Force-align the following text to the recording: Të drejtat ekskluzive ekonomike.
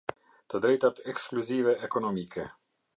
Të 0.53 0.61
drejtat 0.63 1.03
ekskluzive 1.13 1.79
ekonomike. 1.91 2.53